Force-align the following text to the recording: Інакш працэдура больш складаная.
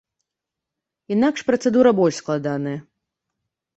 Інакш 1.15 1.39
працэдура 1.49 1.89
больш 1.99 2.15
складаная. 2.25 2.77